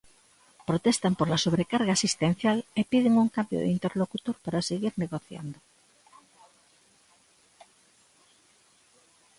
Protestan 0.69 1.13
pola 1.19 1.41
sobrecarga 1.45 1.93
asistencial 1.97 2.57
e 2.79 2.81
piden 2.91 3.13
un 3.23 3.27
cambio 3.35 3.59
de 3.61 3.71
interlocutor 3.77 4.35
para 4.45 4.65
seguir 4.69 4.93
negociando. 5.03 5.57